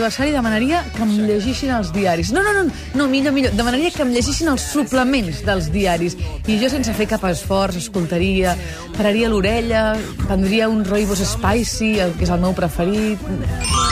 aniversari, 0.00 0.32
demanaria 0.32 0.80
que 0.94 1.02
em 1.04 1.12
llegissin 1.28 1.74
els 1.76 1.90
diaris. 1.92 2.32
No, 2.32 2.42
no, 2.42 2.54
no, 2.56 2.64
no, 2.96 3.08
millor, 3.08 3.34
millor. 3.36 3.52
Demanaria 3.52 3.92
que 3.92 4.02
em 4.02 4.14
llegissin 4.14 4.48
els 4.48 4.64
suplements 4.72 5.42
dels 5.44 5.68
diaris. 5.74 6.16
I 6.48 6.56
jo, 6.62 6.72
sense 6.72 6.94
fer 6.96 7.08
cap 7.10 7.26
esforç, 7.28 7.76
escoltaria, 7.82 8.56
pararia 8.96 9.28
l'orella, 9.28 9.84
prendria 10.24 10.72
un 10.72 10.84
rooibos 10.88 11.20
spicy, 11.34 11.98
el 12.00 12.16
que 12.16 12.24
és 12.28 12.32
el 12.32 12.40
meu 12.40 12.56
preferit. 12.56 13.89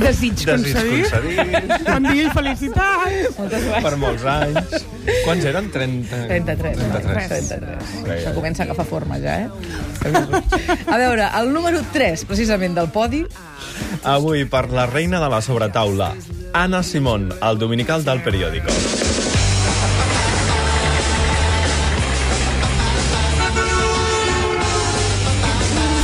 Desig 0.00 0.34
Desig 0.36 0.50
concedit. 0.50 1.06
concedit 1.10 1.86
Bon 1.86 2.06
dia 2.10 2.26
i 2.26 2.30
felicitats. 2.34 3.38
Moltes 3.38 3.64
gràcies. 3.66 3.82
per 3.86 3.94
molts 4.00 4.24
anys. 4.30 4.86
Quants 5.24 5.44
eren? 5.52 5.70
30... 5.72 6.22
33. 6.28 6.74
33. 6.76 7.28
33. 7.28 7.60
Ja, 7.60 8.06
ja. 8.06 8.16
Això 8.16 8.34
comença 8.36 8.62
a 8.62 8.66
agafar 8.68 8.86
forma, 8.88 9.18
ja, 9.22 9.38
eh? 9.44 9.48
A 10.86 10.98
veure, 11.00 11.30
el 11.40 11.52
número 11.54 11.82
3, 11.92 12.24
precisament, 12.28 12.74
del 12.76 12.90
podi, 12.94 13.24
Avui, 14.06 14.44
per 14.46 14.68
la 14.70 14.86
reina 14.86 15.18
de 15.20 15.28
la 15.32 15.40
sobretaula, 15.42 16.12
Anna 16.52 16.82
Simón, 16.86 17.32
el 17.42 17.58
dominical 17.58 18.04
del 18.04 18.22
periòdico. 18.22 18.70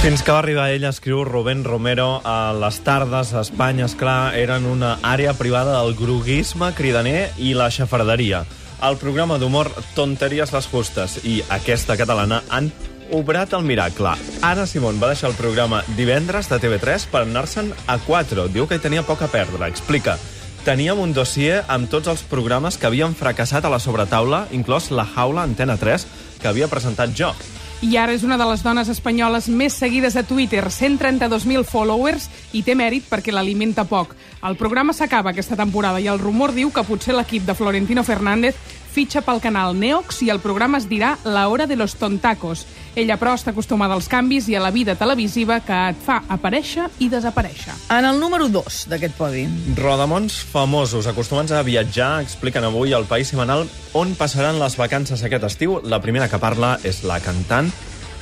Fins 0.03 0.25
que 0.27 0.33
va 0.35 0.41
arribar 0.41 0.73
ella, 0.75 0.89
escriu 0.91 1.21
Rubén 1.23 1.61
Romero, 1.63 2.21
a 2.27 2.51
les 2.59 2.81
tardes 2.83 3.29
a 3.35 3.45
Espanya, 3.45 3.85
esclar, 3.87 4.35
eren 4.35 4.65
una 4.67 4.97
àrea 5.07 5.31
privada 5.39 5.77
del 5.77 5.95
groguisme 5.95 6.73
cridaner 6.75 7.29
i 7.39 7.53
la 7.55 7.69
xafarderia. 7.71 8.41
El 8.83 8.99
programa 8.99 9.39
d'humor 9.39 9.71
Tonteries 9.95 10.51
les 10.57 10.67
Justes 10.73 11.21
i 11.23 11.37
aquesta 11.55 11.95
catalana 11.95 12.43
han 12.51 12.73
obrat 13.15 13.55
el 13.55 13.63
miracle. 13.63 14.17
Anna 14.43 14.67
Simón 14.67 14.99
va 14.99 15.13
deixar 15.13 15.31
el 15.31 15.39
programa 15.39 15.85
divendres 15.95 16.51
de 16.51 16.59
TV3 16.59 17.07
per 17.15 17.23
anar-se'n 17.23 17.71
a 17.87 18.01
4. 18.03 18.51
Diu 18.51 18.67
que 18.67 18.83
hi 18.83 18.83
tenia 18.83 19.07
poc 19.07 19.23
a 19.23 19.31
perdre. 19.31 19.71
Explica. 19.71 20.19
Teníem 20.67 20.99
un 20.99 21.15
dossier 21.15 21.63
amb 21.71 21.87
tots 21.87 22.11
els 22.11 22.27
programes 22.27 22.75
que 22.75 22.91
havien 22.91 23.15
fracassat 23.15 23.63
a 23.63 23.71
la 23.71 23.79
sobretaula, 23.79 24.49
inclòs 24.51 24.91
La 24.91 25.07
Jaula 25.15 25.47
Antena 25.47 25.79
3, 25.79 26.11
que 26.43 26.51
havia 26.51 26.67
presentat 26.67 27.15
jo. 27.15 27.37
I 27.83 27.97
ara 27.99 28.13
és 28.15 28.23
una 28.23 28.37
de 28.39 28.45
les 28.47 28.61
dones 28.63 28.87
espanyoles 28.93 29.49
més 29.51 29.75
seguides 29.75 30.15
a 30.15 30.23
Twitter, 30.23 30.61
132.000 30.71 31.67
followers, 31.67 32.29
i 32.55 32.61
té 32.63 32.77
mèrit 32.79 33.09
perquè 33.11 33.35
l'alimenta 33.35 33.83
poc. 33.91 34.13
El 34.47 34.55
programa 34.61 34.95
s'acaba 34.95 35.33
aquesta 35.33 35.59
temporada 35.59 35.99
i 35.99 36.07
el 36.07 36.23
rumor 36.23 36.55
diu 36.55 36.71
que 36.71 36.85
potser 36.87 37.17
l'equip 37.17 37.43
de 37.43 37.57
Florentino 37.59 38.05
Fernández 38.07 38.55
fitxa 38.93 39.23
pel 39.25 39.41
canal 39.41 39.75
Neox 39.79 40.21
i 40.27 40.31
el 40.33 40.41
programa 40.45 40.79
es 40.79 40.89
dirà 40.91 41.17
La 41.25 41.49
hora 41.49 41.67
de 41.67 41.77
los 41.77 41.95
tontacos. 41.97 42.67
Ella, 42.95 43.17
però, 43.17 43.33
està 43.39 43.55
acostumada 43.55 43.97
als 43.97 44.09
canvis 44.13 44.51
i 44.53 44.57
a 44.57 44.61
la 44.61 44.71
vida 44.71 44.95
televisiva 45.01 45.61
que 45.65 45.79
et 45.95 46.03
fa 46.05 46.21
aparèixer 46.29 46.91
i 47.01 47.09
desaparèixer. 47.09 47.73
en 47.89 48.05
el 48.05 48.21
número 48.21 48.49
2 48.49 48.87
d'aquest 48.93 49.17
podi. 49.17 49.47
Rodamons 49.77 50.43
famosos 50.53 51.07
acostumats 51.07 51.53
a 51.53 51.63
viatjar 51.63 52.21
expliquen 52.23 52.65
avui 52.65 52.93
al 52.93 53.09
País 53.09 53.29
Semanal 53.29 53.69
on 53.95 54.15
passaran 54.15 54.61
les 54.61 54.77
vacances 54.77 55.23
aquest 55.23 55.45
estiu. 55.45 55.81
La 55.85 56.01
primera 56.01 56.29
que 56.29 56.39
parla 56.39 56.79
és 56.85 57.03
la 57.05 57.21
cantant, 57.21 57.73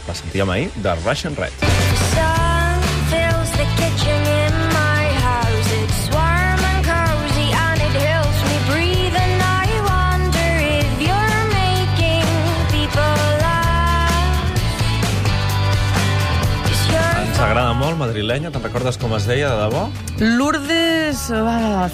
la 0.07 0.15
sentíem 0.15 0.51
ahir, 0.51 0.71
de 0.77 0.95
Russian 1.05 1.35
Red. 1.37 1.80
You're 17.41 17.51
Ens 17.51 17.55
agrada 17.55 17.73
molt, 17.73 17.97
madrilenya. 17.97 18.51
Te'n 18.53 18.65
recordes 18.67 18.99
com 19.01 19.15
es 19.17 19.25
deia, 19.25 19.49
de 19.49 19.63
debò? 19.63 19.87
Lourdes 20.21 21.23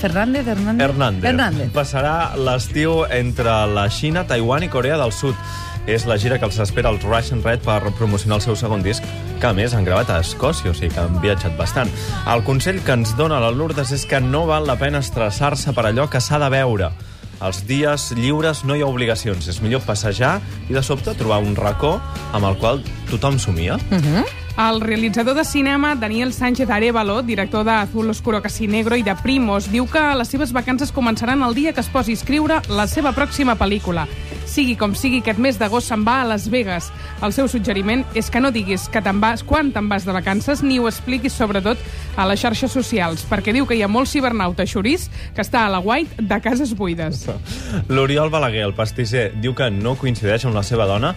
Fernández, 0.00 0.48
Hernández. 0.48 0.82
Hernández. 0.82 1.24
Hernández. 1.30 1.68
Passarà 1.70 2.34
l'estiu 2.34 3.04
entre 3.14 3.52
la 3.70 3.84
Xina, 3.86 4.24
Taiwan 4.26 4.64
i 4.66 4.68
Corea 4.68 4.96
del 4.98 5.12
Sud. 5.14 5.38
És 5.86 6.02
la 6.10 6.16
gira 6.18 6.40
que 6.40 6.48
els 6.48 6.58
espera 6.58 6.90
els 6.90 7.04
Russian 7.06 7.44
Red 7.44 7.62
per 7.62 7.78
promocionar 7.94 8.40
el 8.40 8.42
seu 8.42 8.56
segon 8.58 8.82
disc, 8.82 9.06
que 9.38 9.46
a 9.46 9.52
més 9.54 9.76
han 9.78 9.86
gravat 9.86 10.10
a 10.10 10.16
Escòcia, 10.18 10.72
o 10.72 10.74
sigui 10.74 10.90
que 10.90 11.04
han 11.04 11.20
viatjat 11.22 11.54
bastant. 11.54 11.92
El 12.26 12.42
consell 12.42 12.80
que 12.82 12.96
ens 12.98 13.14
dona 13.14 13.38
la 13.38 13.52
Lourdes 13.54 13.92
és 13.94 14.02
que 14.02 14.18
no 14.18 14.48
val 14.50 14.66
la 14.66 14.74
pena 14.80 14.98
estressar-se 14.98 15.76
per 15.76 15.86
allò 15.86 16.08
que 16.10 16.18
s'ha 16.18 16.40
de 16.42 16.48
veure. 16.50 16.90
Els 17.38 17.62
dies 17.68 18.08
lliures 18.18 18.64
no 18.66 18.74
hi 18.74 18.82
ha 18.82 18.90
obligacions. 18.90 19.46
És 19.46 19.62
millor 19.62 19.86
passejar 19.86 20.40
i, 20.66 20.74
de 20.74 20.82
sobte, 20.82 21.14
trobar 21.14 21.38
un 21.38 21.54
racó 21.54 22.00
amb 22.34 22.50
el 22.50 22.58
qual 22.58 22.82
tothom 23.12 23.38
somia. 23.38 23.78
El 24.56 24.80
realitzador 24.80 25.34
de 25.34 25.44
cinema 25.44 25.94
Daniel 25.96 26.32
Sánchez 26.32 26.70
Arevalo, 26.70 27.22
director 27.22 27.62
de 27.62 27.72
Azul 27.72 28.08
Oscuro 28.08 28.40
Casi 28.40 28.66
Negro 28.66 28.96
i 28.96 29.02
de 29.04 29.12
Primos, 29.20 29.66
diu 29.68 29.84
que 29.84 30.00
les 30.16 30.30
seves 30.32 30.54
vacances 30.56 30.94
començaran 30.96 31.44
el 31.44 31.52
dia 31.52 31.74
que 31.76 31.82
es 31.84 31.90
posi 31.92 32.14
a 32.14 32.16
escriure 32.16 32.56
la 32.72 32.86
seva 32.88 33.12
pròxima 33.12 33.58
pel·lícula. 33.60 34.06
Sigui 34.48 34.72
com 34.80 34.94
sigui, 34.96 35.20
aquest 35.20 35.42
mes 35.44 35.58
d'agost 35.60 35.92
se'n 35.92 36.06
va 36.08 36.22
a 36.22 36.24
Las 36.24 36.48
Vegas. 36.48 36.88
El 37.20 37.36
seu 37.36 37.50
suggeriment 37.52 38.06
és 38.16 38.32
que 38.32 38.40
no 38.40 38.48
diguis 38.48 38.88
que 38.88 39.02
te'n 39.04 39.20
vas, 39.20 39.44
quan 39.44 39.74
te'n 39.74 39.90
vas 39.92 40.08
de 40.08 40.16
vacances, 40.16 40.64
ni 40.64 40.78
ho 40.80 40.88
expliquis 40.88 41.36
sobretot 41.36 41.76
a 42.16 42.24
les 42.24 42.40
xarxes 42.40 42.72
socials, 42.72 43.26
perquè 43.28 43.52
diu 43.52 43.68
que 43.68 43.76
hi 43.76 43.84
ha 43.84 43.92
molt 43.92 44.08
cibernauta 44.08 44.64
xurís 44.64 45.10
que 45.36 45.44
està 45.44 45.66
a 45.66 45.74
la 45.74 45.82
White 45.84 46.24
de 46.24 46.40
cases 46.40 46.72
buides. 46.72 47.26
L'Oriol 47.92 48.32
Balaguer, 48.32 48.64
el 48.64 48.72
pastisser, 48.72 49.34
diu 49.36 49.52
que 49.52 49.68
no 49.68 49.98
coincideix 50.00 50.48
amb 50.48 50.56
la 50.56 50.64
seva 50.64 50.88
dona. 50.88 51.12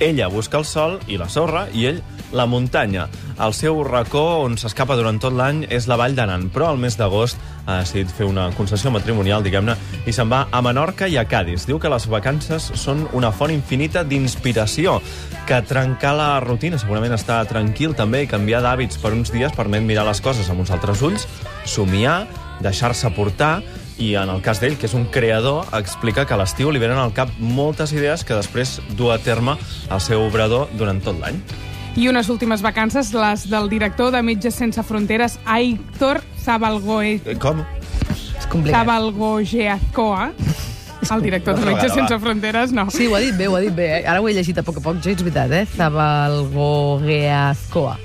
Ella 0.00 0.32
busca 0.32 0.56
el 0.56 0.64
sol 0.64 0.96
i 1.06 1.20
la 1.20 1.28
sorra 1.28 1.68
i 1.76 1.84
ell 1.92 2.00
la 2.32 2.46
muntanya. 2.46 3.08
El 3.42 3.54
seu 3.56 3.82
racó 3.84 4.42
on 4.44 4.56
s'escapa 4.60 4.96
durant 4.98 5.18
tot 5.22 5.34
l'any 5.36 5.64
és 5.70 5.88
la 5.90 5.98
Vall 6.00 6.16
d'Aran, 6.16 6.48
però 6.52 6.70
al 6.70 6.80
mes 6.80 6.96
d'agost 6.98 7.40
ha 7.66 7.78
decidit 7.80 8.10
fer 8.12 8.26
una 8.26 8.48
concessió 8.56 8.90
matrimonial, 8.90 9.44
diguem-ne, 9.44 9.76
i 10.06 10.14
se'n 10.14 10.30
va 10.32 10.46
a 10.50 10.62
Menorca 10.64 11.08
i 11.08 11.18
a 11.20 11.26
Cádiz. 11.28 11.66
Diu 11.68 11.78
que 11.82 11.90
les 11.92 12.08
vacances 12.10 12.72
són 12.78 13.06
una 13.12 13.32
font 13.32 13.52
infinita 13.54 14.04
d'inspiració, 14.04 14.98
que 15.46 15.62
trencar 15.68 16.14
la 16.18 16.30
rutina, 16.44 16.78
segurament 16.78 17.14
estar 17.16 17.42
tranquil 17.50 17.96
també 17.98 18.24
i 18.24 18.30
canviar 18.30 18.62
d'hàbits 18.64 19.00
per 19.02 19.14
uns 19.16 19.32
dies 19.34 19.54
permet 19.56 19.84
mirar 19.86 20.06
les 20.08 20.22
coses 20.24 20.48
amb 20.50 20.64
uns 20.64 20.72
altres 20.74 21.02
ulls, 21.02 21.28
somiar, 21.64 22.24
deixar-se 22.62 23.10
portar 23.16 23.60
i 23.98 24.14
en 24.18 24.30
el 24.32 24.40
cas 24.42 24.60
d'ell, 24.62 24.78
que 24.78 24.88
és 24.88 24.94
un 24.98 25.04
creador, 25.14 25.66
explica 25.76 26.24
que 26.26 26.34
a 26.34 26.40
l'estiu 26.40 26.72
li 26.72 26.80
venen 26.82 26.98
al 26.98 27.12
cap 27.16 27.30
moltes 27.38 27.92
idees 27.94 28.24
que 28.26 28.38
després 28.38 28.80
du 28.98 29.12
a 29.12 29.18
terme 29.22 29.58
al 29.90 30.00
seu 30.00 30.24
obrador 30.24 30.70
durant 30.78 31.02
tot 31.04 31.18
l'any. 31.20 31.38
I 31.94 32.08
unes 32.08 32.30
últimes 32.32 32.62
vacances, 32.62 33.12
les 33.12 33.50
del 33.50 33.68
director 33.68 34.10
de 34.12 34.22
Metges 34.22 34.54
Sense 34.54 34.82
Fronteres, 34.82 35.38
Aitor 35.44 36.22
Zabalgoe... 36.40 37.20
Eh, 37.26 37.36
Com? 37.38 37.60
És 38.10 38.46
complicat. 38.48 38.80
Zabalgojeazcoa, 38.80 40.32
el 41.12 41.22
director 41.22 41.58
de 41.58 41.66
Metges 41.68 41.92
Sense. 41.92 42.18
Fronteres, 42.18 42.72
no. 42.72 42.90
Sí, 42.90 43.06
ho 43.06 43.14
ha 43.16 43.20
dit 43.20 43.36
bé, 43.36 43.48
ho 43.48 43.56
ha 43.56 43.60
dit 43.60 43.74
bé. 43.76 43.98
Eh? 43.98 44.04
Ara 44.08 44.20
ho 44.22 44.28
he 44.28 44.32
llegit 44.32 44.58
a 44.58 44.62
poc 44.64 44.78
a 44.80 44.84
poc, 44.84 44.96
ja 45.04 45.10
és 45.12 45.18
veritat, 45.20 45.52
eh? 45.52 45.66
Zabalgogeazcoa. 45.76 47.98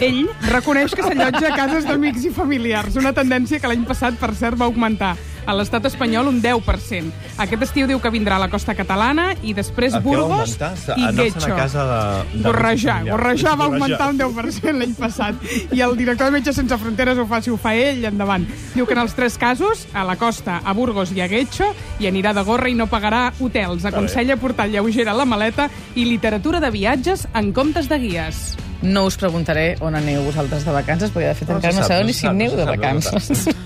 Ell 0.00 0.28
reconeix 0.48 0.94
que 0.96 1.02
s'allotja 1.04 1.48
a 1.52 1.54
cases 1.54 1.84
d'amics 1.86 2.24
i 2.24 2.30
familiars, 2.34 2.96
una 2.96 3.12
tendència 3.14 3.60
que 3.60 3.68
l'any 3.70 3.84
passat, 3.86 4.14
per 4.18 4.34
cert, 4.34 4.58
va 4.58 4.64
augmentar. 4.66 5.14
A 5.46 5.54
l'estat 5.54 5.84
espanyol 5.86 6.28
un 6.28 6.40
10%. 6.42 7.10
Aquest 7.38 7.62
estiu 7.62 7.86
diu 7.86 8.00
que 8.00 8.10
vindrà 8.10 8.36
a 8.36 8.38
la 8.38 8.48
costa 8.50 8.74
catalana 8.74 9.34
i 9.42 9.54
després 9.54 9.94
El 9.94 10.02
que 10.02 10.08
va 10.10 10.16
Burgos 10.16 10.40
augmentar? 10.60 10.72
i 10.96 11.02
Anar-se'n 11.02 11.32
Getxo. 11.40 11.52
a 11.52 11.56
casa 11.56 11.84
de- 11.84 12.38
de 12.38 12.42
Gorrejar. 12.44 12.94
familiar. 12.98 13.16
Gorrejar 13.16 13.56
va 13.58 13.64
augmentar 13.64 14.08
un 14.10 14.18
10% 14.18 14.78
l'any 14.78 14.94
passat. 14.94 15.34
I 15.72 15.80
el 15.80 15.96
director 15.96 16.26
de 16.26 16.32
Metges 16.32 16.56
Sense 16.56 16.76
Fronteres 16.78 17.18
ho 17.18 17.26
fa 17.26 17.40
si 17.42 17.50
ho 17.50 17.56
fa 17.56 17.74
ell, 17.74 18.04
endavant. 18.04 18.46
Diu 18.74 18.86
que 18.86 18.92
en 18.94 18.98
els 19.00 19.14
tres 19.14 19.36
casos, 19.38 19.86
a 19.94 20.04
la 20.04 20.16
costa, 20.16 20.60
a 20.64 20.72
Burgos 20.72 21.12
i 21.12 21.20
a 21.20 21.28
Getxo, 21.28 21.74
hi 21.98 22.06
anirà 22.06 22.32
de 22.34 22.42
gorra 22.42 22.68
i 22.68 22.74
no 22.74 22.86
pagarà 22.86 23.32
hotels. 23.40 23.84
Aconsella 23.84 24.36
portar 24.36 24.68
lleugera 24.68 25.12
la 25.14 25.24
maleta 25.24 25.70
i 25.94 26.04
literatura 26.04 26.60
de 26.60 26.70
viatges 26.70 27.26
en 27.34 27.52
comptes 27.52 27.88
de 27.88 27.98
guies. 27.98 28.56
No 28.82 29.04
us 29.04 29.16
preguntaré 29.18 29.76
on 29.80 29.94
aneu 29.94 30.22
vosaltres 30.24 30.64
de 30.64 30.72
vacances, 30.72 31.10
perquè 31.12 31.28
de 31.28 31.34
fet 31.34 31.48
No 31.50 31.56
encara 31.56 31.72
se 31.72 31.78
no 31.80 31.82
sap, 31.84 31.88
sabeu 31.90 32.02
no 32.02 32.06
ni 32.06 32.12
se 32.14 32.18
si 32.20 32.26
sap, 32.26 32.30
aneu 32.30 32.50
no 32.50 32.56
de 32.56 32.64
sap, 32.64 32.66
no 32.66 33.00
se 33.02 33.10
vacances. 33.10 33.56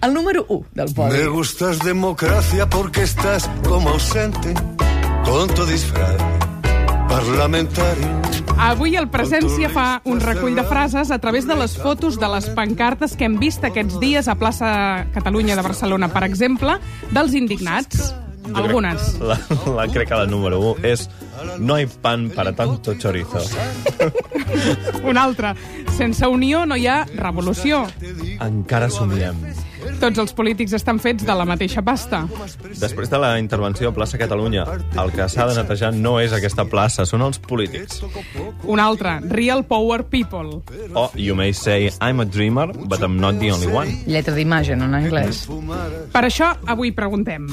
El 0.00 0.14
número 0.14 0.46
1 0.48 0.66
del 0.72 0.94
podi. 0.94 1.18
Me 1.18 1.26
gustas 1.26 1.78
democracia 1.80 2.68
porque 2.68 3.02
estás 3.02 3.50
como 3.66 3.90
ausente 3.90 4.54
con 5.24 5.48
tu 5.54 5.66
disfraz 5.66 6.16
parlamentario. 7.08 8.08
Avui 8.58 8.94
el 8.96 9.08
Presència 9.10 9.68
fa 9.72 10.00
un 10.08 10.20
recull 10.22 10.54
de 10.56 10.64
frases 10.66 11.10
a 11.10 11.18
través 11.22 11.46
de 11.46 11.56
les 11.58 11.76
fotos 11.78 12.18
de 12.20 12.28
les 12.30 12.48
pancartes 12.54 13.16
que 13.18 13.26
hem 13.26 13.38
vist 13.38 13.64
aquests 13.66 13.98
dies 14.02 14.28
a 14.30 14.36
plaça 14.38 14.68
Catalunya 15.14 15.56
de 15.58 15.64
Barcelona, 15.66 16.10
per 16.12 16.24
exemple, 16.26 16.78
dels 17.10 17.34
indignats. 17.34 18.12
Algunes. 18.54 19.14
La, 19.24 19.38
la, 19.72 19.86
crec 19.88 20.10
que 20.10 20.18
la 20.20 20.26
número 20.28 20.58
1 20.76 20.84
és 20.84 21.08
No 21.58 21.74
hay 21.74 21.86
pan 21.86 22.30
para 22.30 22.52
tanto 22.52 22.94
chorizo. 22.94 23.40
Una 25.04 25.24
altra. 25.24 25.54
Sense 25.96 26.26
unió 26.28 26.66
no 26.66 26.76
hi 26.76 26.86
ha 26.86 27.04
revolució. 27.16 27.84
Encara 28.44 28.90
somiem. 28.90 29.40
Tots 30.00 30.20
els 30.20 30.34
polítics 30.36 30.74
estan 30.76 30.98
fets 31.02 31.24
de 31.26 31.34
la 31.36 31.46
mateixa 31.48 31.82
pasta. 31.84 32.24
Després 32.80 33.10
de 33.10 33.20
la 33.20 33.34
intervenció 33.40 33.90
a 33.90 33.94
plaça 33.96 34.18
Catalunya, 34.20 34.64
el 35.00 35.12
que 35.14 35.28
s'ha 35.28 35.46
de 35.50 35.56
netejar 35.60 35.92
no 35.96 36.16
és 36.22 36.34
aquesta 36.36 36.66
plaça, 36.68 37.06
són 37.08 37.24
els 37.26 37.38
polítics. 37.38 38.02
Un 38.64 38.82
altre, 38.82 39.18
Real 39.30 39.64
Power 39.68 40.04
People. 40.04 40.60
Oh, 40.94 41.10
you 41.14 41.34
may 41.34 41.52
say 41.52 41.90
I'm 42.00 42.20
a 42.20 42.26
dreamer, 42.26 42.68
but 42.72 43.00
I'm 43.00 43.18
not 43.20 43.40
the 43.40 43.52
only 43.52 43.70
one. 43.72 43.90
Lletra 44.06 44.34
d'imatge, 44.34 44.76
no 44.76 44.90
en 44.90 44.98
anglès. 45.02 45.46
Per 46.12 46.24
això, 46.24 46.54
avui 46.66 46.92
preguntem. 46.92 47.48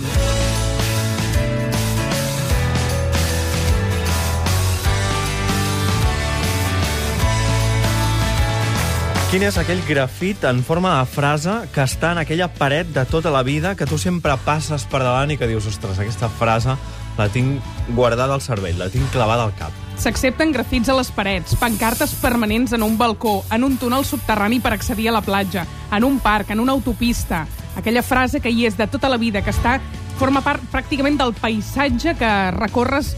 Quin 9.31 9.45
és 9.47 9.55
aquell 9.55 9.79
grafit 9.87 10.41
en 10.43 10.57
forma 10.59 10.89
de 10.97 11.05
frase 11.07 11.53
que 11.71 11.85
està 11.87 12.09
en 12.11 12.17
aquella 12.19 12.49
paret 12.51 12.89
de 12.91 13.05
tota 13.07 13.31
la 13.31 13.45
vida 13.47 13.77
que 13.79 13.85
tu 13.87 13.95
sempre 13.95 14.33
passes 14.43 14.83
per 14.91 14.99
davant 15.05 15.31
i 15.31 15.37
que 15.39 15.47
dius, 15.47 15.69
ostres, 15.71 16.01
aquesta 16.03 16.27
frase 16.27 16.75
la 17.15 17.29
tinc 17.31 17.63
guardada 17.95 18.35
al 18.35 18.43
cervell, 18.43 18.75
la 18.75 18.89
tinc 18.91 19.07
clavada 19.15 19.45
al 19.47 19.55
cap. 19.55 19.71
S'accepten 20.03 20.51
grafits 20.51 20.91
a 20.91 20.97
les 20.97 21.13
parets, 21.15 21.55
pancartes 21.63 22.11
permanents 22.19 22.75
en 22.75 22.83
un 22.83 22.97
balcó, 22.99 23.37
en 23.55 23.63
un 23.63 23.79
túnel 23.79 24.03
subterrani 24.03 24.59
per 24.59 24.73
accedir 24.75 25.07
a 25.07 25.15
la 25.15 25.23
platja, 25.23 25.63
en 25.95 26.03
un 26.03 26.19
parc, 26.19 26.51
en 26.51 26.59
una 26.59 26.75
autopista. 26.75 27.45
Aquella 27.79 28.03
frase 28.03 28.43
que 28.43 28.51
hi 28.51 28.67
és 28.67 28.75
de 28.75 28.91
tota 28.91 29.07
la 29.07 29.21
vida, 29.21 29.45
que 29.47 29.55
està 29.55 29.77
forma 30.19 30.43
part 30.43 30.59
pràcticament 30.75 31.15
del 31.23 31.31
paisatge 31.39 32.17
que 32.19 32.33
recorres 32.59 33.15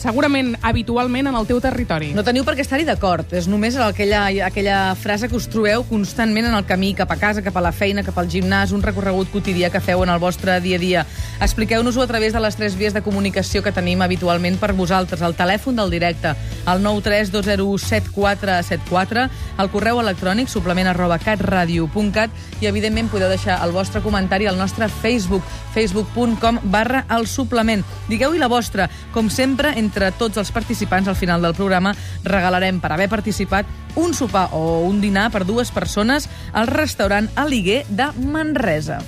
segurament 0.00 0.56
habitualment 0.62 1.26
en 1.30 1.36
el 1.38 1.46
teu 1.48 1.60
territori. 1.60 2.12
No 2.16 2.24
teniu 2.26 2.44
per 2.46 2.54
què 2.56 2.62
estar-hi 2.64 2.86
d'acord. 2.88 3.26
És 3.36 3.46
només 3.50 3.76
aquella, 3.80 4.22
aquella 4.46 4.94
frase 4.98 5.28
que 5.28 5.36
us 5.36 5.48
trobeu 5.52 5.84
constantment 5.88 6.46
en 6.48 6.54
el 6.56 6.64
camí 6.66 6.94
cap 6.96 7.10
a 7.12 7.18
casa, 7.20 7.44
cap 7.44 7.56
a 7.56 7.64
la 7.64 7.72
feina, 7.72 8.04
cap 8.06 8.18
al 8.18 8.28
gimnàs, 8.32 8.72
un 8.76 8.82
recorregut 8.82 9.28
quotidià 9.32 9.70
que 9.72 9.84
feu 9.84 10.02
en 10.04 10.10
el 10.12 10.22
vostre 10.22 10.60
dia 10.64 10.76
a 10.76 10.82
dia. 10.82 11.06
Expliqueu-nos-ho 11.40 12.02
a 12.02 12.10
través 12.10 12.32
de 12.32 12.40
les 12.40 12.56
tres 12.56 12.76
vies 12.76 12.94
de 12.94 13.02
comunicació 13.02 13.62
que 13.62 13.72
tenim 13.72 14.02
habitualment 14.02 14.58
per 14.60 14.72
vosaltres. 14.76 15.22
El 15.22 15.34
telèfon 15.36 15.76
del 15.76 15.90
directe, 15.90 16.34
el 16.66 16.82
932017474, 16.84 19.28
el 19.58 19.70
correu 19.72 20.00
electrònic 20.00 20.48
suplement 20.52 20.88
arroba 20.90 21.18
catradio.cat 21.22 22.30
i, 22.60 22.66
evidentment, 22.66 23.08
podeu 23.12 23.28
deixar 23.32 23.64
el 23.64 23.72
vostre 23.74 24.00
comentari 24.04 24.46
al 24.46 24.58
nostre 24.58 24.88
Facebook, 24.88 25.42
facebook.com 25.74 26.58
barra 26.72 27.04
el 27.16 27.26
suplement. 27.26 27.84
Digueu-hi 28.08 28.38
la 28.38 28.48
vostra. 28.48 28.90
Com 29.12 29.30
sempre, 29.32 29.65
entre 29.74 30.12
tots 30.14 30.38
els 30.38 30.52
participants, 30.54 31.08
al 31.08 31.16
final 31.18 31.42
del 31.42 31.54
programa, 31.54 31.94
regalarem, 32.24 32.80
per 32.80 32.92
haver 32.92 33.08
participat, 33.08 33.66
un 33.96 34.14
sopar 34.14 34.48
o 34.52 34.80
un 34.86 35.00
dinar 35.00 35.30
per 35.32 35.44
dues 35.44 35.70
persones 35.74 36.28
al 36.52 36.66
restaurant 36.70 37.28
Aliguer 37.34 37.84
de 37.88 38.12
Manresa. 38.22 39.00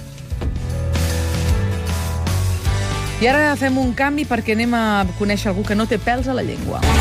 I 3.18 3.26
ara 3.26 3.56
fem 3.58 3.74
un 3.82 3.94
canvi 3.98 4.22
perquè 4.30 4.54
anem 4.54 4.74
a 4.78 5.04
conèixer 5.18 5.50
algú 5.50 5.64
que 5.66 5.74
no 5.74 5.88
té 5.90 5.98
pèls 5.98 6.28
a 6.30 6.34
la 6.38 6.42
llengua. 6.46 6.78
A 6.78 6.92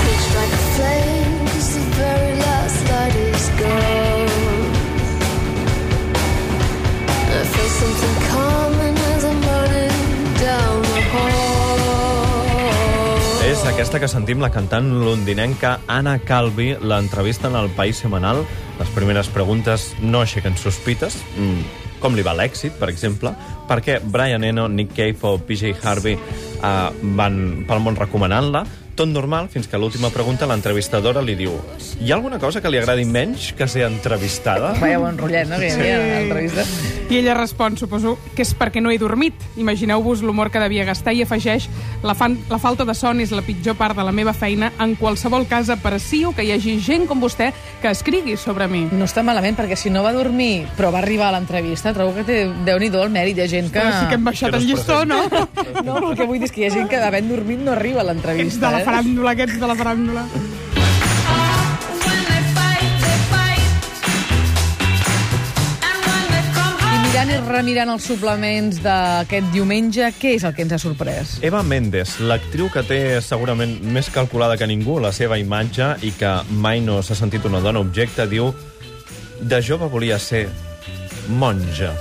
flame, 8.33 8.96
aquesta 13.67 13.99
que 13.99 14.07
sentim 14.07 14.39
la 14.39 14.47
cantant 14.47 14.85
londinenca 15.03 15.73
Anna 15.91 16.17
Calvi, 16.23 16.69
l'entrevista 16.79 17.49
en 17.49 17.55
el 17.59 17.67
País 17.75 17.97
Semanal. 17.99 18.39
Les 18.79 18.89
primeres 18.95 19.27
preguntes 19.33 19.89
no 19.99 20.21
aixequen 20.21 20.55
sospites, 20.55 21.17
mm, 21.35 21.99
com 21.99 22.15
li 22.15 22.23
va 22.23 22.33
l'èxit, 22.33 22.77
per 22.79 22.87
exemple, 22.89 23.33
perquè 23.67 23.99
Brian 24.03 24.43
Eno, 24.43 24.67
Nick 24.69 24.95
Cave 24.95 25.17
o 25.21 25.37
PJ 25.37 25.75
Harvey 25.83 26.13
eh, 26.15 26.89
van 27.01 27.65
pel 27.67 27.79
món 27.79 27.95
recomanant-la, 27.95 28.63
tot 28.97 29.09
normal, 29.09 29.47
fins 29.53 29.69
que 29.69 29.77
a 29.77 29.79
l'última 29.79 30.09
pregunta 30.09 30.47
l'entrevistadora 30.49 31.21
li 31.21 31.37
diu 31.37 31.53
hi 32.01 32.11
ha 32.11 32.15
alguna 32.17 32.39
cosa 32.41 32.61
que 32.61 32.69
li 32.73 32.79
agradi 32.81 33.05
menys 33.05 33.51
que 33.57 33.67
ser 33.69 33.85
entrevistada? 33.87 34.73
Vaya 34.81 34.97
bon 34.99 35.17
rotllet, 35.17 35.47
no?, 35.49 35.59
que 35.61 35.69
hi 35.69 35.75
havia 35.75 35.97
a 35.97 36.21
l'entrevista. 36.21 36.65
I 37.07 37.21
ella 37.21 37.37
respon, 37.37 37.77
suposo, 37.79 38.17
que 38.35 38.43
és 38.43 38.51
perquè 38.57 38.81
no 38.83 38.91
he 38.91 38.97
dormit. 38.99 39.37
Imagineu-vos 39.55 40.23
l'humor 40.25 40.49
que 40.51 40.59
devia 40.59 40.83
gastar 40.83 41.13
i 41.15 41.21
afegeix 41.23 41.69
la, 42.03 42.17
fan, 42.17 42.35
la 42.51 42.59
falta 42.59 42.83
de 42.85 42.95
son 42.97 43.21
és 43.23 43.31
la 43.31 43.43
pitjor 43.45 43.77
part 43.79 43.95
de 43.95 44.03
la 44.03 44.11
meva 44.11 44.33
feina. 44.35 44.73
En 44.83 44.97
qualsevol 44.99 45.47
cas, 45.47 45.69
aprecio 45.71 46.33
que 46.35 46.43
hi 46.43 46.51
hagi 46.55 46.75
gent 46.83 47.07
com 47.07 47.21
vostè 47.23 47.51
que 47.81 47.93
escrigui 47.93 48.35
sobre 48.37 48.67
mi. 48.67 48.83
No 48.91 49.07
està 49.07 49.23
malament, 49.23 49.55
perquè 49.57 49.77
si 49.79 49.93
no 49.93 50.03
va 50.03 50.11
dormir, 50.15 50.65
però 50.77 50.91
va 50.91 50.99
arribar 50.99 51.29
a 51.29 51.37
l'entrevista, 51.37 51.93
trobo 51.95 52.17
que 52.17 52.25
té, 52.27 52.39
déu-n'hi-do 52.67 53.05
el 53.05 53.13
mèrit. 53.13 53.39
Hi 53.39 53.45
ha 53.45 53.49
gent 53.55 53.71
que... 53.71 53.79
Però 53.79 53.93
sí 54.01 54.11
que 54.11 54.19
hem 54.19 54.27
baixat 54.27 54.51
Que 54.51 54.57
no 54.57 54.61
el 54.63 54.67
llistó, 54.67 54.99
no? 55.05 55.21
No, 55.87 55.97
el 56.09 56.17
que 56.17 56.25
vull 56.27 56.41
dir 56.41 56.47
és 56.49 56.53
que 56.53 56.63
hi 56.63 56.67
ha 56.67 56.73
gent 56.73 56.89
que 56.91 56.99
havent 56.99 57.29
dormit 57.29 57.61
no 57.63 57.71
arriba 57.71 58.01
a 58.01 58.03
Ets 58.03 58.11
l'entrevista. 58.11 58.65
de 58.65 58.73
la 58.73 58.81
eh? 58.81 58.86
Faràndula, 58.87 59.33
aquests 59.35 59.59
de 59.59 59.67
la 59.67 59.75
faràndula. 59.77 60.23
I 66.87 66.99
mirant 67.07 67.31
i 67.33 67.39
remirant 67.47 67.91
els 67.93 68.07
suplements 68.07 68.79
d'aquest 68.83 69.49
diumenge, 69.53 70.11
què 70.21 70.35
és 70.37 70.45
el 70.47 70.55
que 70.55 70.63
ens 70.65 70.75
ha 70.77 70.79
sorprès? 70.81 71.37
Eva 71.45 71.63
Méndez, 71.65 72.17
l'actriu 72.23 72.71
que 72.73 72.85
té 72.87 73.01
segurament 73.25 73.77
més 73.95 74.11
calculada 74.13 74.57
que 74.59 74.69
ningú 74.69 74.99
la 75.03 75.11
seva 75.15 75.39
imatge 75.41 75.95
i 76.07 76.13
que 76.15 76.37
mai 76.63 76.81
no 76.85 77.01
s'ha 77.03 77.17
sentit 77.19 77.45
una 77.49 77.61
dona 77.63 77.83
objecte, 77.83 78.27
diu 78.29 78.53
de 79.41 79.61
jove 79.61 79.89
volia 79.91 80.17
ser 80.19 80.47
monja. 81.27 81.91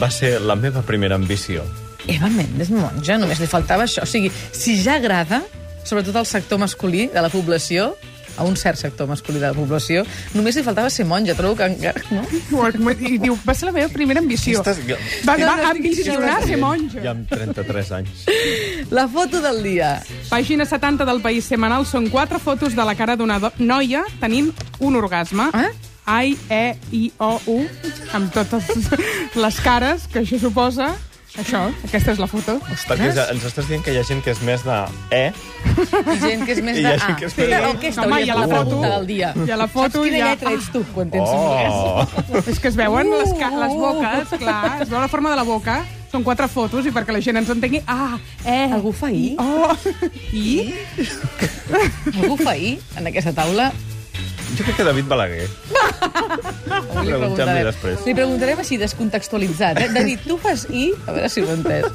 Va 0.00 0.10
ser 0.10 0.38
la 0.42 0.56
meva 0.58 0.82
primera 0.82 1.16
ambició. 1.16 1.62
Eva 2.10 2.28
Méndez, 2.32 2.72
monja, 2.74 3.16
només 3.20 3.38
li 3.38 3.46
faltava 3.46 3.86
això. 3.86 4.02
O 4.02 4.10
sigui, 4.10 4.32
si 4.52 4.74
ja 4.82 4.96
agrada, 4.98 5.42
sobretot 5.84 6.16
al 6.16 6.26
sector 6.26 6.58
masculí 6.58 7.06
de 7.12 7.22
la 7.22 7.28
població, 7.28 7.96
a 8.38 8.44
un 8.48 8.56
cert 8.56 8.78
sector 8.80 9.06
masculí 9.06 9.38
de 9.38 9.46
la 9.50 9.52
població, 9.52 10.06
només 10.32 10.56
li 10.56 10.62
faltava 10.64 10.88
ser 10.90 11.04
monja. 11.04 11.34
Trobo 11.36 11.54
que 11.58 11.66
encara... 11.68 12.00
No? 12.10 12.22
I 12.96 13.18
diu, 13.20 13.36
va 13.46 13.52
ser 13.54 13.66
la 13.68 13.72
meva 13.76 13.90
primera 13.92 14.20
ambició. 14.24 14.62
Estàs- 14.62 14.80
Va, 15.28 15.36
No, 15.36 15.46
va 15.46 15.70
ambicionar 15.74 16.38
ser 16.46 16.56
monja. 16.56 17.02
Ja 17.04 17.10
amb 17.12 17.28
33 17.28 17.92
anys. 17.92 18.24
La 18.90 19.04
foto 19.08 19.42
del 19.44 19.62
dia. 19.62 20.02
Pàgina 20.30 20.64
70 20.64 21.04
del 21.04 21.20
País 21.20 21.44
Semanal 21.44 21.84
són 21.86 22.08
quatre 22.08 22.38
fotos 22.40 22.72
de 22.74 22.84
la 22.88 22.94
cara 22.96 23.16
d'una 23.20 23.38
do- 23.38 23.52
noia 23.58 24.02
tenint 24.20 24.48
un 24.80 24.96
orgasme. 24.96 25.50
Eh? 25.52 25.70
I, 26.08 26.32
E, 26.50 26.74
I, 26.90 27.12
O, 27.22 27.36
U, 27.46 27.60
amb 28.16 28.32
totes 28.34 28.64
les 29.38 29.60
cares 29.62 30.08
que 30.10 30.24
això 30.24 30.40
suposa. 30.40 30.94
Això, 31.40 31.62
aquesta 31.86 32.12
és 32.12 32.18
la 32.20 32.26
foto. 32.28 32.58
Perquè 32.88 33.06
ja- 33.16 33.24
ens 33.32 33.44
estàs 33.48 33.64
dient 33.68 33.80
que 33.82 33.94
hi 33.94 33.96
ha 33.96 34.02
gent 34.04 34.20
que 34.22 34.30
és 34.34 34.40
més 34.44 34.60
de 34.66 34.74
E, 35.10 35.22
I 35.32 36.18
gent 36.20 36.44
que 36.44 36.52
és 36.52 36.60
més 36.62 36.76
I 36.76 36.80
hi 36.80 36.82
de 36.84 36.90
ha 36.92 37.06
A. 37.08 37.16
que 37.16 37.24
és 37.30 37.36
més 37.38 37.48
de- 37.48 37.54
Aquesta 37.70 38.02
home, 38.04 38.18
hauria 38.18 38.34
la 38.34 38.42
ser 38.42 38.48
la 38.50 38.56
foto. 38.58 38.68
pregunta 38.68 38.90
del 38.98 39.06
dia. 39.06 39.32
Hi 39.46 39.50
ha 39.50 39.56
la 39.56 39.66
foto, 39.68 39.90
Saps 39.92 40.04
quina 40.04 40.18
hi 40.18 40.20
ha- 40.20 40.28
lletra 40.34 40.52
ets 40.52 40.68
tu 40.72 40.82
quan 40.92 41.10
tens 41.10 41.28
un? 41.28 41.38
Oh! 41.38 42.42
És 42.46 42.60
que 42.60 42.68
es 42.68 42.76
veuen 42.76 43.08
les, 43.10 43.32
ca 43.40 43.48
les 43.48 43.72
boques, 43.72 44.38
clar, 44.38 44.82
es 44.82 44.88
veu 44.90 45.00
la 45.00 45.08
forma 45.08 45.30
de 45.30 45.36
la 45.36 45.42
boca. 45.48 45.82
Són 46.12 46.22
quatre 46.22 46.46
fotos 46.46 46.84
i 46.84 46.90
perquè 46.92 47.10
la 47.16 47.22
gent 47.24 47.38
ens 47.40 47.48
entengui... 47.48 47.80
Ah, 47.86 48.18
eh... 48.44 48.68
Algú 48.70 48.92
fa 48.92 49.08
I? 49.10 49.34
Oh, 49.40 49.72
i? 50.36 50.74
Algú 52.20 52.36
fa 52.36 52.52
I 52.54 52.78
en 53.00 53.06
aquesta 53.08 53.32
taula? 53.32 53.72
Jo 54.56 54.64
crec 54.66 54.76
que 54.76 54.84
David 54.84 55.08
Balaguer. 55.08 55.46
Preguntem-li 57.02 57.62
després. 57.66 58.02
Li 58.06 58.16
preguntarem 58.16 58.60
així, 58.62 58.78
descontextualitzat. 58.80 59.80
Eh? 59.84 59.92
David, 59.94 60.26
tu 60.26 60.36
fas 60.40 60.66
I? 60.70 60.90
A 61.06 61.14
veure 61.16 61.30
si 61.32 61.44
ho 61.44 61.48
he 61.48 61.56
entès. 61.56 61.88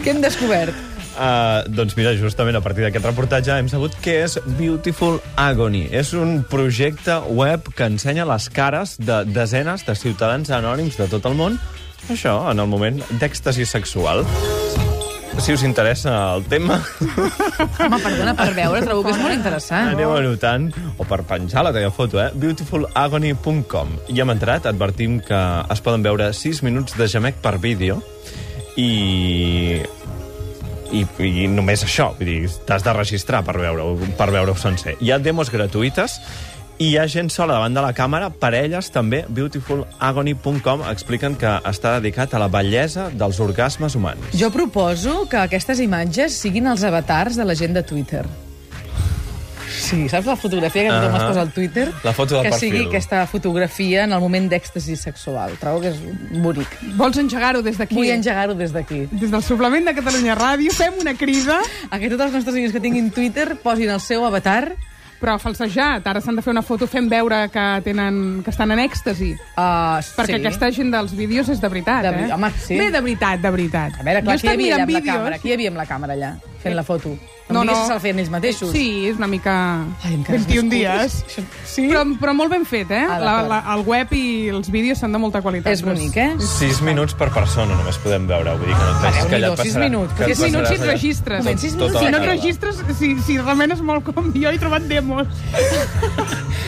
Què 0.00 0.14
hem 0.14 0.22
descobert? 0.24 0.76
Uh, 1.18 1.66
doncs 1.74 1.96
mira, 1.98 2.12
justament 2.14 2.54
a 2.54 2.62
partir 2.62 2.84
d'aquest 2.84 3.08
reportatge 3.08 3.56
hem 3.58 3.66
sabut 3.70 3.96
què 4.04 4.20
és 4.22 4.38
Beautiful 4.60 5.18
Agony. 5.40 5.88
És 5.90 6.12
un 6.14 6.44
projecte 6.46 7.18
web 7.34 7.66
que 7.74 7.90
ensenya 7.90 8.28
les 8.28 8.46
cares 8.54 8.94
de 9.02 9.24
desenes 9.26 9.82
de 9.88 9.98
ciutadans 9.98 10.54
anònims 10.54 11.00
de 11.00 11.10
tot 11.10 11.26
el 11.26 11.34
món, 11.38 11.58
això, 12.06 12.38
en 12.52 12.62
el 12.62 12.70
moment 12.70 13.02
d'èxtasi 13.18 13.66
sexual. 13.66 14.22
Si 15.38 15.52
us 15.54 15.62
interessa 15.62 16.34
el 16.34 16.44
tema, 16.44 16.80
Home, 17.78 17.98
perdona, 18.02 18.34
per 18.36 18.50
veure, 18.56 18.82
trobo 18.84 19.04
que 19.06 19.12
és 19.14 19.20
molt 19.22 19.32
interessant. 19.36 19.92
aneu 19.94 20.16
anotant, 20.16 20.66
o 20.98 21.06
per 21.08 21.22
penjar 21.28 21.62
la 21.64 21.72
teva 21.72 21.92
foto, 21.94 22.18
eh? 22.20 22.28
beautifulagony.com. 22.34 23.94
I 24.12 24.20
hem 24.20 24.34
entrat, 24.34 24.66
advertim 24.68 25.20
que 25.24 25.38
es 25.70 25.84
poden 25.84 26.04
veure 26.04 26.32
6 26.34 26.64
minuts 26.66 26.98
de 26.98 27.08
gemec 27.08 27.38
per 27.44 27.56
vídeo 27.62 28.02
i 28.76 29.80
i, 30.88 31.02
i 31.20 31.48
només 31.52 31.82
això, 31.84 32.10
vull 32.16 32.28
dir, 32.28 32.52
t'has 32.66 32.84
de 32.84 32.92
registrar 32.96 33.42
per 33.44 33.58
veure-ho 33.60 34.12
per 34.16 34.30
veure 34.32 34.54
sencer. 34.56 34.96
Hi 35.04 35.12
ha 35.12 35.18
demos 35.20 35.50
gratuïtes 35.52 36.18
i 36.78 36.92
hi 36.92 36.96
ha 36.98 37.06
gent 37.10 37.30
sola 37.34 37.56
davant 37.56 37.74
de 37.74 37.82
la 37.82 37.92
càmera, 37.94 38.28
parelles 38.30 38.90
també, 38.94 39.24
beautifulagony.com 39.34 40.84
expliquen 40.92 41.34
que 41.38 41.56
està 41.66 41.96
dedicat 41.98 42.34
a 42.34 42.42
la 42.44 42.46
bellesa 42.52 43.08
dels 43.10 43.40
orgasmes 43.42 43.96
humans. 43.98 44.28
Jo 44.38 44.52
proposo 44.54 45.24
que 45.30 45.40
aquestes 45.42 45.80
imatges 45.82 46.36
siguin 46.38 46.70
els 46.70 46.84
avatars 46.86 47.34
de 47.38 47.44
la 47.48 47.56
gent 47.58 47.74
de 47.74 47.82
Twitter. 47.82 48.24
sigui, 49.68 50.08
saps 50.08 50.26
la 50.26 50.36
fotografia 50.36 50.82
que 50.84 50.88
tothom 50.90 51.14
Ahà. 51.14 51.18
es 51.18 51.28
posa 51.28 51.40
al 51.40 51.52
Twitter? 51.52 51.92
La 52.04 52.12
foto 52.12 52.34
del 52.34 52.44
que 52.44 52.50
perfil. 52.50 52.72
sigui 52.72 52.86
aquesta 52.88 53.26
fotografia 53.26 54.04
en 54.04 54.12
el 54.12 54.20
moment 54.20 54.48
d'èxtasi 54.50 54.96
sexual. 54.96 55.54
Trobo 55.60 55.80
que 55.80 55.88
és 55.92 55.98
bonic. 56.42 56.68
Vols 56.96 57.18
engegar-ho 57.18 57.62
des 57.62 57.78
d'aquí? 57.78 57.94
Vull 57.94 58.10
engegar-ho 58.10 58.54
des 58.54 58.72
d'aquí. 58.72 59.06
Des 59.12 59.30
del 59.30 59.42
suplement 59.42 59.84
de 59.84 59.94
Catalunya 59.94 60.36
Ràdio 60.36 60.72
fem 60.72 60.94
una 61.00 61.14
crida, 61.14 61.60
A 61.90 61.98
que 61.98 62.10
tots 62.10 62.22
els 62.22 62.32
nostres 62.32 62.54
amics 62.54 62.72
que 62.72 62.80
tinguin 62.80 63.10
Twitter 63.10 63.56
posin 63.62 63.90
el 63.90 64.00
seu 64.00 64.24
avatar 64.24 64.74
però 65.20 65.36
falsejat. 65.42 66.06
Ara 66.06 66.22
s'han 66.22 66.38
de 66.38 66.44
fer 66.44 66.52
una 66.54 66.62
foto 66.62 66.88
fent 66.90 67.08
veure 67.10 67.44
que, 67.52 67.66
tenen, 67.86 68.40
que 68.44 68.52
estan 68.54 68.72
en 68.74 68.82
èxtasi. 68.82 69.32
Uh, 69.54 69.98
Perquè 70.18 70.36
sí. 70.36 70.40
aquesta 70.40 70.70
gent 70.74 70.92
dels 70.94 71.14
vídeos 71.18 71.50
és 71.52 71.62
de 71.62 71.70
veritat, 71.72 72.08
De 72.08 72.26
eh? 72.26 72.32
home, 72.34 72.50
sí. 72.56 72.78
Bé, 72.78 72.90
de 72.94 73.02
veritat, 73.02 73.42
de 73.42 73.52
veritat. 73.54 73.98
A 74.00 74.06
veure, 74.06 74.22
clar, 74.22 74.38
jo 74.38 74.46
qui 74.46 74.52
hi 74.52 74.54
havia 74.56 74.78
amb 74.78 74.86
la 74.86 74.92
vídeos... 74.94 75.16
càmera? 75.16 75.40
Qui 75.42 75.52
hi 75.52 75.56
havia 75.58 75.74
amb 75.74 75.82
la 75.82 75.88
càmera 75.90 76.18
allà, 76.18 76.32
fent 76.62 76.74
la 76.76 76.82
foto? 76.84 77.16
No, 77.48 77.62
em 77.62 77.68
diguis 77.68 77.78
no. 77.78 77.84
que 77.86 77.92
se'l 77.94 78.00
feien 78.02 78.18
ells 78.20 78.28
mateixos? 78.28 78.70
Sí, 78.74 79.06
és 79.08 79.16
una 79.16 79.26
mica... 79.30 79.52
Ai, 80.04 80.18
encara 80.18 80.36
és 80.36 80.44
21 80.44 80.66
més 80.68 80.74
dies. 80.74 81.44
Sí? 81.64 81.86
Però, 81.88 82.02
però 82.20 82.34
molt 82.36 82.52
ben 82.52 82.66
fet, 82.68 82.90
eh? 82.92 83.04
Ah, 83.08 83.16
la, 83.22 83.34
la, 83.48 83.60
el 83.72 83.84
web 83.88 84.12
i 84.12 84.24
els 84.52 84.68
vídeos 84.74 85.00
són 85.00 85.16
de 85.16 85.20
molta 85.22 85.40
qualitat. 85.40 85.72
És 85.72 85.80
bonic, 85.86 86.18
eh? 86.20 86.34
6 86.36 86.82
minuts 86.84 87.16
per 87.16 87.30
persona 87.32 87.72
només 87.78 87.96
podem 88.04 88.26
veure. 88.28 88.52
Vull 88.60 88.68
dir 88.68 88.76
que 88.76 88.84
no 88.84 88.90
et 88.92 89.00
pensis 89.06 89.30
que 89.30 89.38
allà 89.38 89.52
et 89.54 89.56
Déu-n'hi-do, 89.56 89.62
sis 89.62 89.72
passarà... 89.72 89.86
minuts. 89.88 90.12
que 90.18 90.26
et 90.26 90.34
Sis 90.34 90.44
minuts 90.44 90.68
si 90.68 90.74
et 90.76 90.84
registres. 90.90 91.44
Moment, 91.46 91.62
sis 91.64 91.72
tot- 91.72 91.80
minuts 91.80 91.96
tota 91.96 92.04
Si 92.04 92.12
no 92.12 92.18
et 92.20 92.28
registres, 92.34 92.82
si, 93.00 93.14
si 93.24 93.38
remenes 93.40 93.80
molt 93.80 94.12
com 94.12 94.28
jo, 94.36 94.52
he 94.52 94.60
trobat 94.60 94.84
demos. 94.92 95.32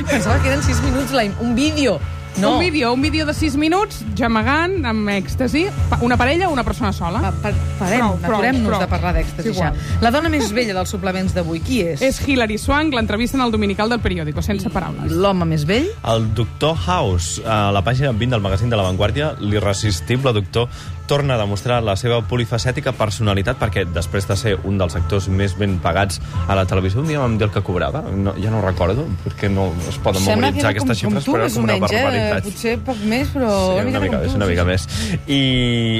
Pensava 0.09 0.40
que 0.40 0.49
eren 0.49 0.62
6 0.64 0.80
minuts 0.88 1.12
la, 1.12 1.26
un 1.44 1.54
vídeo. 1.54 1.99
No. 2.39 2.55
Un 2.55 2.61
vídeo, 2.61 2.93
un 2.93 3.03
vídeo 3.03 3.27
de 3.27 3.35
6 3.35 3.57
minuts, 3.57 4.05
gemegant, 4.17 4.79
amb 4.87 5.11
èxtasi, 5.13 5.67
una 6.01 6.17
parella 6.17 6.49
o 6.49 6.53
una 6.53 6.65
persona 6.65 6.93
sola. 6.93 7.21
Pa, 7.21 7.33
pa, 7.43 7.53
parem, 7.81 8.07
aturem-nos 8.23 8.79
de 8.81 8.89
parlar 8.91 9.13
d'èxtasi 9.17 9.55
ja. 9.57 9.73
La 10.01 10.13
dona 10.15 10.31
més 10.33 10.53
vella 10.55 10.77
dels 10.77 10.95
suplements 10.95 11.35
d'avui, 11.37 11.61
qui 11.65 11.83
és? 11.83 12.05
És 12.07 12.21
Hilary 12.27 12.57
Swank, 12.59 12.95
l'entrevista 12.97 13.37
en 13.39 13.45
el 13.45 13.53
Dominical 13.53 13.91
del 13.93 14.01
periòdico, 14.01 14.45
sense 14.47 14.71
paraules. 14.73 15.13
L'home 15.13 15.49
més 15.51 15.67
vell? 15.69 15.91
El 16.09 16.31
doctor 16.39 16.79
House, 16.87 17.43
a 17.45 17.69
la 17.75 17.85
pàgina 17.85 18.15
20 18.15 18.39
del 18.39 18.47
magazín 18.47 18.71
de 18.71 18.81
La 18.81 18.87
Vanguardia, 18.87 19.35
l'irresistible 19.41 20.33
doctor 20.33 20.71
torna 21.11 21.35
a 21.35 21.39
demostrar 21.39 21.83
la 21.83 21.97
seva 21.99 22.21
polifacètica 22.23 22.93
personalitat 22.95 23.59
perquè 23.59 23.83
després 23.91 24.29
de 24.29 24.37
ser 24.39 24.53
un 24.63 24.77
dels 24.79 24.95
actors 24.95 25.27
més 25.27 25.57
ben 25.59 25.81
pagats 25.83 26.21
a 26.47 26.55
la 26.55 26.63
televisió, 26.71 27.01
un 27.03 27.09
dia 27.11 27.19
vam 27.19 27.35
dir 27.35 27.49
el 27.49 27.51
que 27.51 27.65
cobrava, 27.67 28.05
no, 28.15 28.37
ja 28.39 28.53
no 28.53 28.61
ho 28.61 28.63
recordo, 28.63 29.09
perquè 29.25 29.51
no 29.51 29.73
es 29.91 29.99
poden 29.99 30.23
Sembla 30.23 30.53
memoritzar 30.53 30.71
aquestes 30.71 31.03
com 31.03 31.17
xifres, 31.17 31.27
tu, 31.27 31.35
però 31.35 31.49
és 31.49 31.57
una 31.59 31.75
menys, 31.75 31.97
eh? 31.99 32.05
Potser 32.45 32.77
poc 32.87 33.00
més, 33.09 33.31
però 33.35 33.50
Sí, 33.50 33.73
una 33.75 33.85
mica 33.85 33.99
una 33.99 34.05
mica 34.07 34.21
més, 34.23 34.37
una 34.39 34.49
mica 34.50 34.65
més. 34.69 34.87
I, 35.27 35.41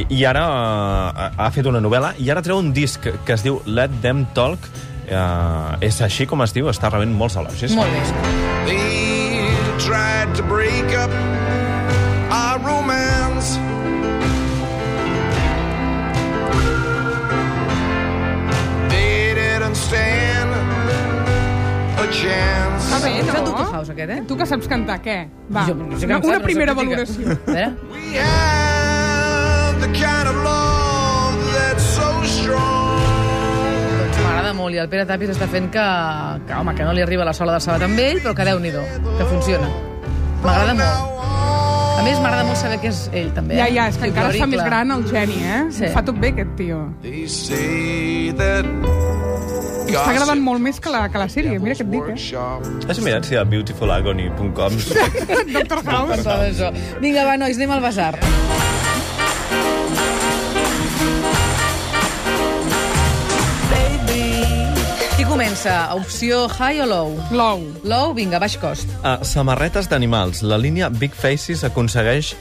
i 0.09 0.23
ara 0.29 0.45
uh, 0.50 1.27
ha 1.41 1.50
fet 1.55 1.67
una 1.71 1.81
novel·la 1.83 2.15
i 2.19 2.31
ara 2.33 2.43
treu 2.47 2.61
un 2.61 2.73
disc 2.77 3.07
que 3.07 3.37
es 3.37 3.45
diu 3.47 3.61
Let 3.67 4.00
Them 4.05 4.27
Talk. 4.37 4.71
Uh, 5.11 5.75
és 5.83 5.97
així 6.07 6.23
com 6.31 6.39
es 6.45 6.53
diu, 6.55 6.69
està 6.71 6.87
rebent 6.93 7.11
molts 7.19 7.35
elogis. 7.41 7.75
Molt 7.75 7.91
bé. 7.91 8.03
They 8.69 9.50
tried 9.83 10.35
to 10.39 10.45
break 10.47 10.95
up 10.95 11.11
our 12.31 12.61
romance. 12.62 13.59
They 18.89 19.35
didn't 19.35 19.75
stand 19.77 20.50
a 21.99 22.07
chance. 22.12 22.70
Bé, 23.00 23.12
És 23.21 23.26
no? 23.26 23.45
Doctor 23.47 23.71
House, 23.73 23.90
aquest, 23.95 24.11
eh? 24.12 24.21
Tu 24.28 24.37
que 24.37 24.47
saps 24.47 24.69
cantar, 24.71 24.99
què? 25.04 25.16
Va, 25.52 25.64
Jo 25.69 25.75
no 25.75 25.99
sé 25.99 26.07
una, 26.07 26.19
cantar, 26.19 26.30
una 26.37 26.40
primera 26.45 26.75
valoració. 26.76 27.30
A 27.33 27.38
veure. 27.47 27.69
We 27.92 28.19
have 28.21 29.80
the 29.80 29.90
kind 29.97 30.28
of 30.28 30.37
love 30.45 31.38
that's 31.54 31.87
so 31.97 32.09
strong. 32.25 32.99
M'agrada 34.21 34.52
molt, 34.59 34.75
i 34.76 34.83
el 34.83 34.88
Pere 34.92 35.07
Tapis 35.09 35.33
està 35.33 35.49
fent 35.50 35.71
que, 35.73 35.87
que, 36.47 36.54
home, 36.59 36.75
que 36.76 36.85
no 36.85 36.92
li 36.97 37.02
arriba 37.04 37.25
la 37.28 37.33
sola 37.37 37.57
de 37.57 37.64
sabat 37.64 37.87
amb 37.88 37.99
ell, 38.04 38.21
però 38.25 38.35
que 38.37 38.45
déu-n'hi-do, 38.50 38.85
que 39.16 39.30
funciona. 39.33 39.71
M'agrada 40.45 40.75
molt. 40.76 41.30
A 42.00 42.02
més, 42.02 42.16
m'agrada 42.16 42.47
molt 42.49 42.57
saber 42.57 42.78
que 42.80 42.88
és 42.88 43.00
ell, 43.12 43.28
també. 43.37 43.59
Ja, 43.59 43.66
ja, 43.69 43.85
és 43.92 43.99
que 44.00 44.09
encara 44.09 44.30
es 44.33 44.40
fa 44.40 44.47
més 44.49 44.62
gran 44.64 44.88
el 44.95 45.02
geni, 45.11 45.37
eh? 45.45 45.59
Sí. 45.76 45.85
Ho 45.85 45.92
fa 45.92 46.02
tot 46.07 46.16
bé, 46.23 46.30
aquest 46.33 46.54
tio. 46.57 46.78
Està 49.90 50.07
agradant 50.14 50.40
molt 50.40 50.62
més 50.64 50.80
que 50.80 50.88
la, 50.95 51.02
que 51.12 51.21
la 51.21 51.26
sèrie, 51.28 51.59
mira 51.61 51.75
què 51.76 51.85
et 51.85 51.90
dic, 51.92 52.09
eh? 52.14 52.16
Has 52.88 53.02
mirat 53.04 53.28
si 53.28 53.37
a 53.37 53.45
beautifulagony.com 53.45 54.80
Doctor 55.59 55.85
House. 55.85 56.25
Vinga, 57.04 57.26
va, 57.28 57.37
nois, 57.42 57.61
anem 57.61 57.76
al 57.76 57.85
basar. 57.85 58.14
Comença? 65.61 65.95
Opció 65.95 66.49
high 66.49 66.81
o 66.81 66.87
low? 66.87 67.19
Low. 67.31 67.61
Low, 67.85 68.14
vinga, 68.14 68.38
baix 68.38 68.57
cost. 68.57 68.88
A 69.05 69.21
samarretes 69.25 69.88
d'animals, 69.88 70.43
la 70.43 70.57
línia 70.57 70.88
Big 70.88 71.12
Faces 71.12 71.64
aconsegueix 71.64 72.35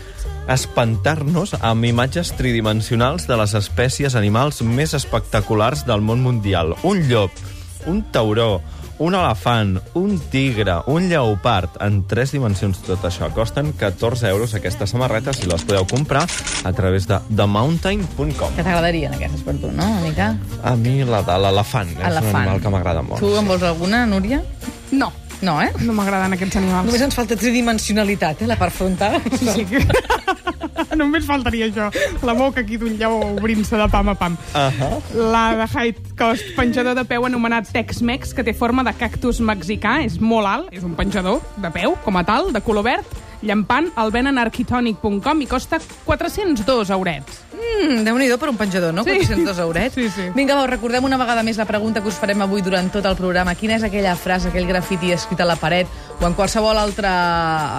espantar-nos 0.50 1.54
amb 1.60 1.86
imatges 1.86 2.32
tridimensionals 2.38 3.28
de 3.28 3.36
les 3.38 3.54
espècies 3.54 4.16
animals 4.16 4.62
més 4.64 4.96
espectaculars 4.96 5.86
del 5.86 6.02
món 6.02 6.24
mundial. 6.24 6.76
Un 6.84 7.04
llop, 7.10 7.32
un 7.88 8.04
tauró, 8.12 8.62
un 9.00 9.16
elefant, 9.16 9.78
un 9.96 10.18
tigre, 10.32 10.76
un 10.88 11.08
lleopard, 11.10 11.78
en 11.84 12.02
tres 12.08 12.34
dimensions 12.36 12.82
tot 12.84 13.06
això. 13.08 13.30
Costen 13.36 13.72
14 13.80 14.28
euros 14.30 14.54
aquestes 14.58 14.92
samarretes 14.92 15.40
i 15.44 15.48
les 15.48 15.64
podeu 15.64 15.88
comprar 15.88 16.26
a 16.64 16.74
través 16.76 17.08
de 17.08 17.20
themountain.com. 17.30 18.54
Que 18.58 18.64
t'agradarien 18.66 19.16
aquestes 19.16 19.46
per 19.48 19.56
tu, 19.62 19.72
no? 19.72 19.88
Una 19.88 20.04
mica? 20.04 20.34
A 20.64 20.76
mi 20.76 21.00
la 21.08 21.24
de 21.24 21.40
l'elefant 21.46 21.96
és 21.96 22.20
un 22.20 22.30
animal 22.36 22.62
que 22.62 22.76
m'agrada 22.76 23.02
molt. 23.06 23.24
Tu 23.24 23.32
en 23.40 23.48
vols 23.48 23.64
alguna, 23.64 24.06
Núria? 24.06 24.44
No, 24.92 25.12
No, 25.42 25.62
eh? 25.64 25.70
no 25.80 25.94
m'agraden 25.96 26.34
aquests 26.36 26.58
animals. 26.60 26.90
Només 26.90 27.04
ens 27.06 27.16
falta 27.16 27.38
tridimensionalitat, 27.40 28.42
eh? 28.44 28.48
La 28.50 28.58
part 28.60 28.76
frontal. 28.76 29.22
Sí. 29.40 29.64
Només 31.00 31.26
faltaria 31.26 31.70
això. 31.70 31.90
La 32.26 32.34
boca 32.34 32.62
aquí 32.62 32.78
d'un 32.78 32.98
lleó 32.98 33.20
obrint-se 33.36 33.78
de 33.78 33.88
pam 33.92 34.10
a 34.10 34.16
pam. 34.16 34.38
Uh 34.54 34.80
-huh. 34.80 35.02
La 35.32 35.56
de 35.56 35.68
High 35.68 36.16
Cost, 36.18 36.56
penjador 36.56 36.96
de 36.96 37.06
peu 37.06 37.26
anomenat 37.26 37.72
Tex-Mex, 37.72 38.34
que 38.34 38.44
té 38.44 38.54
forma 38.54 38.84
de 38.84 38.94
cactus 38.94 39.40
mexicà, 39.40 40.04
és 40.04 40.20
molt 40.20 40.48
alt, 40.48 40.68
és 40.72 40.84
un 40.84 40.96
penjador 40.96 41.42
de 41.58 41.72
peu, 41.72 41.96
com 42.04 42.18
a 42.18 42.24
tal, 42.24 42.54
de 42.54 42.62
color 42.62 42.84
verd, 42.84 43.06
llampant, 43.42 43.92
el 43.98 44.12
venen 44.12 44.38
a 44.38 44.42
arquitònic.com 44.42 45.42
i 45.42 45.48
costa 45.48 45.80
402 46.06 46.90
eurets. 46.90 47.40
Mm, 47.60 48.04
Déu-n'hi-do 48.04 48.38
per 48.38 48.50
un 48.50 48.58
penjador, 48.58 48.94
no? 48.94 49.04
Sí. 49.04 49.12
402 49.12 49.60
eurets. 49.60 49.96
Sí, 49.96 50.10
sí. 50.10 50.30
Vinga, 50.36 50.56
va, 50.56 50.68
recordem 50.68 51.04
una 51.04 51.18
vegada 51.18 51.44
més 51.44 51.58
la 51.58 51.66
pregunta 51.66 52.02
que 52.02 52.08
us 52.12 52.20
farem 52.20 52.42
avui 52.42 52.62
durant 52.62 52.92
tot 52.92 53.06
el 53.06 53.16
programa. 53.16 53.56
Quina 53.56 53.76
és 53.76 53.84
aquella 53.84 54.16
frase, 54.16 54.50
aquell 54.50 54.68
grafiti 54.68 55.14
escrit 55.16 55.42
a 55.42 55.48
la 55.48 55.58
paret 55.60 55.88
o 56.20 56.28
en 56.28 56.36
qualsevol 56.38 56.78
altre 56.78 57.10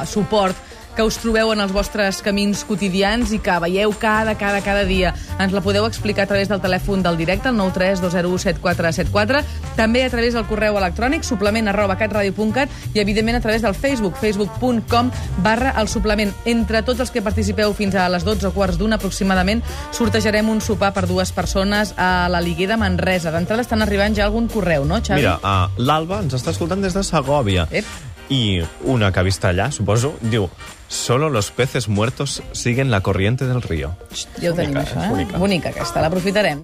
suport 0.07 0.70
que 0.97 1.05
us 1.07 1.19
trobeu 1.23 1.53
en 1.53 1.61
els 1.63 1.73
vostres 1.73 2.21
camins 2.25 2.65
quotidians 2.69 3.33
i 3.35 3.39
que 3.43 3.59
veieu 3.63 3.93
cada, 3.99 4.35
cada, 4.39 4.61
cada 4.65 4.85
dia. 4.89 5.15
Ens 5.41 5.55
la 5.55 5.63
podeu 5.65 5.87
explicar 5.87 6.25
a 6.25 6.31
través 6.31 6.51
del 6.51 6.61
telèfon 6.61 7.03
del 7.05 7.19
directe, 7.21 7.49
el 7.49 7.59
932017474, 7.61 9.43
també 9.77 10.05
a 10.05 10.11
través 10.11 10.35
del 10.35 10.47
correu 10.49 10.79
electrònic, 10.79 11.25
suplement 11.25 11.71
arroba 11.71 11.97
catradio.cat 12.01 12.69
i, 12.95 13.01
evidentment, 13.01 13.39
a 13.39 13.45
través 13.45 13.63
del 13.63 13.75
Facebook, 13.75 14.19
facebook.com 14.21 15.11
barra 15.45 15.75
el 15.81 15.89
suplement. 15.89 16.35
Entre 16.45 16.83
tots 16.87 17.01
els 17.01 17.15
que 17.15 17.25
participeu 17.25 17.75
fins 17.77 17.95
a 17.95 18.09
les 18.13 18.27
12 18.27 18.51
o 18.51 18.53
quarts 18.57 18.79
d'una 18.81 19.01
aproximadament, 19.01 19.63
sortejarem 19.97 20.49
un 20.51 20.61
sopar 20.61 20.93
per 20.97 21.07
dues 21.09 21.33
persones 21.33 21.95
a 21.97 22.29
la 22.31 22.43
Liguer 22.45 22.69
de 22.71 22.81
Manresa. 22.81 23.33
D'entrada 23.35 23.65
estan 23.65 23.83
arribant 23.83 24.17
ja 24.17 24.27
algun 24.29 24.49
correu, 24.53 24.85
no, 24.85 25.01
Xavi? 25.01 25.23
Mira, 25.23 25.39
uh, 25.41 25.81
l'Alba 25.81 26.21
ens 26.25 26.37
està 26.37 26.55
escoltant 26.55 26.83
des 26.85 26.97
de 26.97 27.05
Segòvia. 27.07 27.69
Ep. 27.71 28.10
I 28.31 28.63
una 28.87 29.11
que 29.11 29.21
ha 29.21 29.27
vist 29.27 29.45
allà, 29.45 29.71
suposo, 29.75 30.15
diu 30.23 30.49
Solo 30.91 31.31
los 31.31 31.53
peces 31.53 31.89
muertos 31.89 32.43
siguen 32.51 32.91
la 32.91 33.01
corriente 33.01 33.47
del 33.47 33.63
río. 33.63 33.95
Ja 34.43 34.51
ho 34.51 34.55
tenim, 34.59 34.75
Bonica, 34.75 34.81
això, 34.83 35.05
eh? 35.05 35.11
bonica. 35.13 35.39
Bonica 35.39 35.71
aquesta, 35.71 36.03
l'aprofitarem. 36.03 36.59